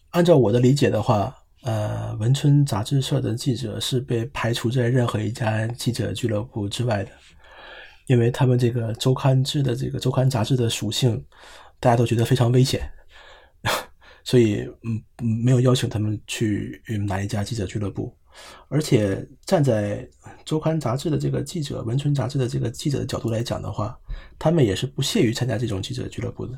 [0.09, 7.11] 按照我的理解的话，呃，文春杂志社的记者是被排除在任何一家记者俱乐部之外的。
[8.09, 11.23] 因为他们这个周刊制的这个周刊杂志的属性，
[11.79, 12.91] 大家都觉得非常危险，
[14.25, 14.99] 所以嗯
[15.43, 18.11] 没有邀请他们去哪一家记者俱乐部。
[18.67, 20.07] 而且站在
[20.43, 23.95] 周刊杂志的这个记者、文春杂志的这个记者的角度来讲的话，
[24.39, 26.57] 他们也是不屑于参加这种记者俱乐部的，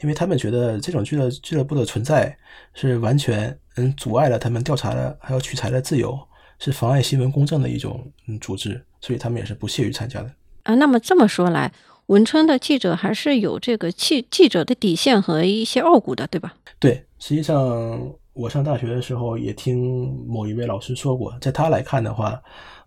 [0.00, 2.36] 因为他们觉得这种俱乐俱乐部的存在
[2.74, 6.18] 是完全嗯阻碍了他们调查的还有取材的自由，
[6.58, 10.34] 是妨碍新闻公正的一种嗯组织，所以他们也是不屑于参加的。
[10.68, 11.72] 啊，那么这么说来，
[12.08, 16.54] 文春的记者还是有这个记记者的底线和一些傲骨的，对吧？
[16.78, 22.38] 对，实际上我上大学的时候也听某一位老师说过，在他来看的话，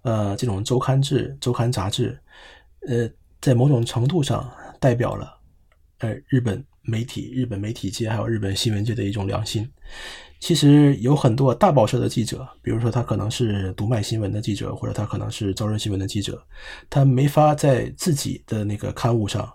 [0.03, 2.15] 呃，这种周刊制、周刊杂志，
[2.87, 3.09] 呃，
[3.41, 4.47] 在某种程度上
[4.79, 5.35] 代表了
[6.01, 9.67] 呃日本媒体、日本媒体界还有日本新闻界的一种良心。
[10.41, 16.43] 其实有很多大报社的记者，比如说他可能是读卖新闻的记者，或者他可能是朝日新闻的记者，
[16.89, 19.47] 他没法在自己的那个刊物上，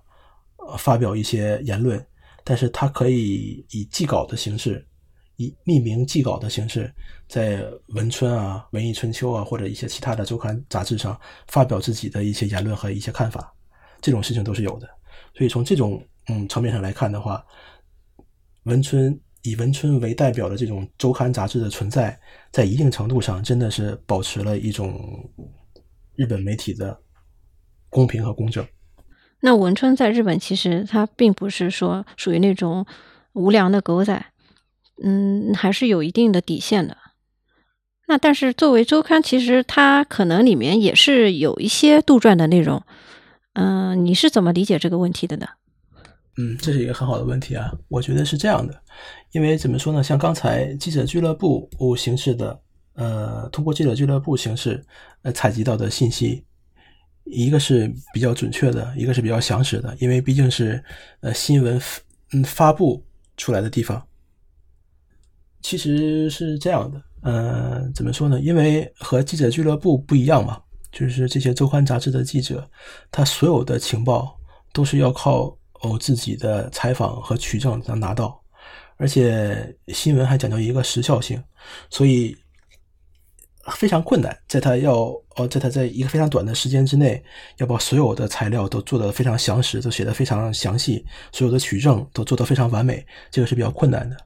[0.79, 2.03] 发表一些言论，
[2.45, 4.87] 但是他可以以寄稿的形式，
[5.35, 6.95] 以匿名寄稿的形式，
[7.27, 13.53] 在文春啊、文艺春秋啊或者一些其他的周刊杂志上发表自己的一些言论和一些看法，
[14.01, 14.89] 这种事情都是有的。
[15.35, 17.45] 所以从这种嗯层面上来看的话，
[18.63, 19.21] 文春。
[19.47, 22.19] 以文春为代表的这种周刊杂志的存在，
[22.51, 25.31] 在一定程度上真的是保持了一种
[26.17, 26.99] 日本媒体的
[27.89, 28.67] 公平和公正。
[29.41, 32.85] 那文春在日本其实它并不是说属于那种
[33.35, 34.27] 无良的狗仔，
[35.05, 36.97] 嗯，还是有一定的底线的。
[38.09, 42.83] 那但是作为周刊，其实它可能里面也是有一些杜撰的内容。
[43.53, 45.47] 嗯，你是怎么理解这个问题的呢？
[46.39, 47.73] 嗯，这是一个很好的问题啊。
[47.89, 48.83] 我觉得是这样的，
[49.33, 50.03] 因为怎么说呢？
[50.03, 51.67] 像刚才记者俱乐部
[51.97, 52.61] 形式的，
[52.93, 54.85] 呃，通过记者俱乐部形式
[55.23, 56.45] 呃采集到的信息，
[57.25, 60.85] 一个是比较准确的，一个是比较详实的，因为毕竟是
[61.21, 61.81] 呃新闻
[62.33, 63.03] 嗯发布
[63.39, 64.07] 出来的地方。
[65.63, 68.39] 其实是这样的，呃，怎么说呢？
[68.39, 70.61] 因为和记者俱乐部不一样嘛，
[70.93, 72.69] 就是这些周刊杂志的记者，
[73.11, 74.39] 他所有的情报
[74.75, 75.57] 都是要靠。
[75.83, 78.43] 哦，自己的采访和取证能拿到，
[78.97, 81.43] 而且新闻还讲究一个时效性，
[81.91, 82.37] 所以
[83.73, 84.37] 非常困难。
[84.49, 87.23] 在他要哦，在他在一个非常短的时间之内，
[87.59, 94.17] 要把所有的材料都做得非常详实，都写得非常详细，所有的取证都做得非常完美，这个是比较困难的。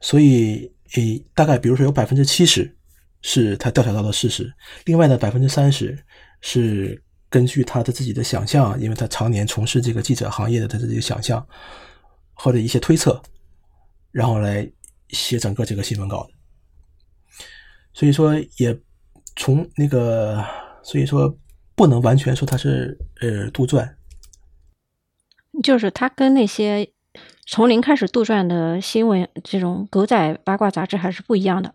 [0.00, 2.72] 所以，诶，大概比如说有百分之七十
[3.20, 4.52] 是他调查到的事实，
[4.84, 5.98] 另外的百分之三十
[6.40, 7.02] 是。
[7.34, 11.44] 根据他的自己的想象，因为他常年从事这个记者行业的他的这个想象
[12.32, 13.20] 或者一些推测，
[14.12, 14.70] 然后来
[15.08, 16.30] 写整个这个新闻稿的。
[17.92, 18.78] 所以说，也
[19.34, 20.44] 从那个，
[20.84, 21.36] 所以说
[21.74, 23.96] 不能完全说他是呃杜撰，
[25.60, 26.88] 就是他跟那些
[27.48, 31.74] 从零开始杜撰的新闻这种狗仔八卦杂志还是不一样的。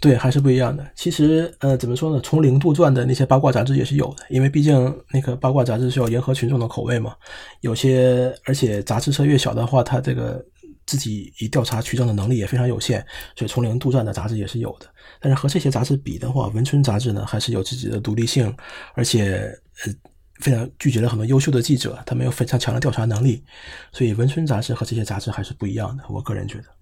[0.00, 0.88] 对，还是不一样的。
[0.94, 2.20] 其实，呃，怎么说呢？
[2.22, 7.16] 从零杜撰的那些八卦杂志也是有的，因为毕竟那个八卦杂志需要迎合群众的口味嘛。
[7.62, 10.40] 有些，而且杂志社越小的话，它这个
[10.86, 14.86] 自己以调查取证的能力也非常有限，所以从零杜撰的杂志也是有的。
[15.18, 18.54] 但是和这些杂志比的话，文春杂志呢还是有自己的独立性，
[18.94, 19.52] 而且
[19.84, 19.92] 呃
[20.40, 23.42] 非常聚集了很多优秀的记者，他们有非常强的调查能力，
[23.90, 26.04] 所以文春杂志和这些杂志还是不一样的。
[26.08, 26.77] 我个人觉得。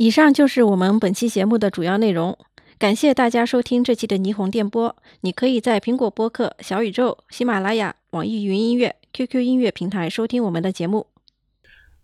[0.00, 2.38] 以上就是我们本期节目的主要内容，
[2.78, 4.96] 感谢大家收听这期的霓虹电波。
[5.20, 11.08] 你可以在苹果播客、小宇宙、喜马拉雅、网易云音乐、QQ 音乐平台收听我们的节目。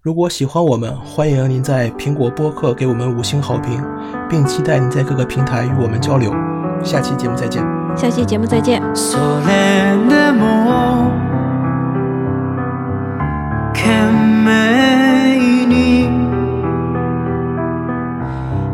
[0.03, 3.83] 如果喜欢我们，欢迎您在苹果播客给我们五星好评，
[4.29, 6.31] 并期待您在各个平台与我们交流。
[6.85, 7.65] 下期节目再见。
[7.97, 8.83] 下期节目再见。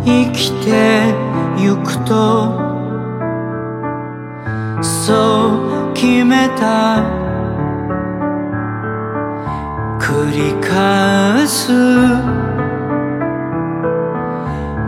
[0.04, 1.14] 生きて
[1.58, 2.60] ゆくと
[4.82, 7.02] そう決めた
[10.00, 11.72] 繰り返す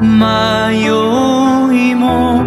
[0.00, 2.42] 迷いも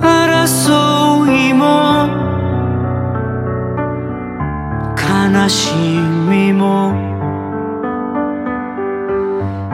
[0.00, 2.06] 争いも
[4.96, 5.74] 悲し
[6.28, 7.15] みも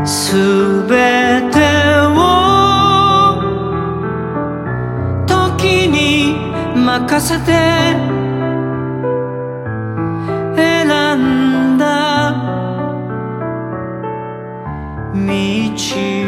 [0.04, 0.34] す
[0.88, 1.58] べて
[2.08, 3.36] を
[5.26, 6.34] 時に
[6.74, 7.52] 任せて
[10.56, 10.88] 選
[11.18, 12.32] んだ
[15.14, 16.21] 道